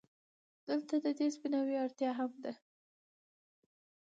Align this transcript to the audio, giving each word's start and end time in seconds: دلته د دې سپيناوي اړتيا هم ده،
دلته 0.67 0.95
د 1.05 1.07
دې 1.17 1.27
سپيناوي 1.35 1.75
اړتيا 1.85 2.11
هم 2.19 2.31
ده، 2.43 2.53